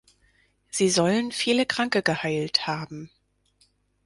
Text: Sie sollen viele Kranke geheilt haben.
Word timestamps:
Sie 0.71 0.89
sollen 0.89 1.31
viele 1.31 1.67
Kranke 1.67 2.01
geheilt 2.01 2.65
haben. 2.65 3.11